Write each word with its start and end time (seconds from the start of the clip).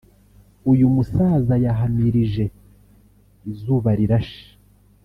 uyu 0.71 0.85
musaza 0.95 1.55
yahamirije 1.65 2.43
Izubarirashe 3.51 4.45